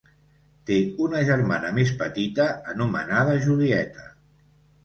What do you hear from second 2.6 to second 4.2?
anomenada Julieta.